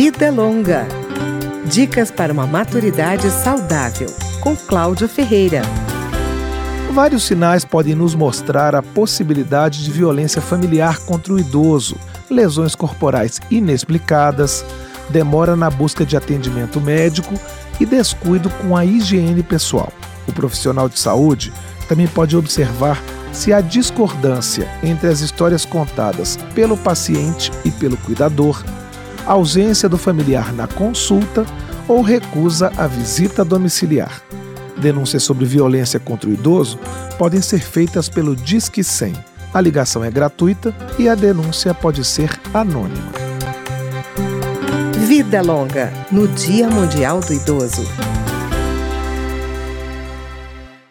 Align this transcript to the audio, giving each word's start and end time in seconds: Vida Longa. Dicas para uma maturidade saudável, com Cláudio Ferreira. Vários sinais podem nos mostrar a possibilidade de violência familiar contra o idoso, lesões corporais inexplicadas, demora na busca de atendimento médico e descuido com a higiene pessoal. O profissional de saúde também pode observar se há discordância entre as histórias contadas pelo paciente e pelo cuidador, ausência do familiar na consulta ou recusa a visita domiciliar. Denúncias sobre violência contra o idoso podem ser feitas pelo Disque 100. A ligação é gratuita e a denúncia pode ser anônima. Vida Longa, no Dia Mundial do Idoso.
Vida 0.00 0.30
Longa. 0.30 0.86
Dicas 1.64 2.08
para 2.08 2.32
uma 2.32 2.46
maturidade 2.46 3.28
saudável, 3.32 4.06
com 4.40 4.54
Cláudio 4.54 5.08
Ferreira. 5.08 5.60
Vários 6.92 7.24
sinais 7.24 7.64
podem 7.64 7.96
nos 7.96 8.14
mostrar 8.14 8.76
a 8.76 8.80
possibilidade 8.80 9.82
de 9.82 9.90
violência 9.90 10.40
familiar 10.40 11.00
contra 11.00 11.32
o 11.32 11.38
idoso, 11.40 11.96
lesões 12.30 12.76
corporais 12.76 13.40
inexplicadas, 13.50 14.64
demora 15.10 15.56
na 15.56 15.68
busca 15.68 16.06
de 16.06 16.16
atendimento 16.16 16.80
médico 16.80 17.34
e 17.80 17.84
descuido 17.84 18.48
com 18.50 18.76
a 18.76 18.84
higiene 18.84 19.42
pessoal. 19.42 19.92
O 20.28 20.32
profissional 20.32 20.88
de 20.88 21.00
saúde 21.00 21.52
também 21.88 22.06
pode 22.06 22.36
observar 22.36 23.02
se 23.32 23.52
há 23.52 23.60
discordância 23.60 24.68
entre 24.80 25.08
as 25.08 25.18
histórias 25.22 25.64
contadas 25.64 26.38
pelo 26.54 26.76
paciente 26.76 27.50
e 27.64 27.72
pelo 27.72 27.96
cuidador, 27.96 28.62
ausência 29.32 29.88
do 29.88 29.98
familiar 29.98 30.52
na 30.52 30.66
consulta 30.66 31.44
ou 31.86 32.02
recusa 32.02 32.72
a 32.76 32.86
visita 32.86 33.44
domiciliar. 33.44 34.22
Denúncias 34.78 35.22
sobre 35.22 35.44
violência 35.44 35.98
contra 35.98 36.30
o 36.30 36.32
idoso 36.32 36.78
podem 37.18 37.40
ser 37.40 37.60
feitas 37.60 38.08
pelo 38.08 38.36
Disque 38.36 38.82
100. 38.82 39.14
A 39.52 39.60
ligação 39.60 40.04
é 40.04 40.10
gratuita 40.10 40.74
e 40.98 41.08
a 41.08 41.14
denúncia 41.14 41.74
pode 41.74 42.04
ser 42.04 42.38
anônima. 42.54 43.12
Vida 45.06 45.40
Longa, 45.40 45.92
no 46.12 46.28
Dia 46.28 46.68
Mundial 46.68 47.20
do 47.20 47.32
Idoso. 47.32 47.82